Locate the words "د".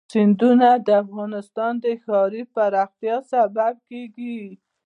0.85-0.89, 1.83-1.85